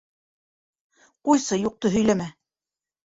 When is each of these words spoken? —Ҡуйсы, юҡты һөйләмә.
—Ҡуйсы, 1.29 1.59
юҡты 1.67 1.93
һөйләмә. 1.97 2.31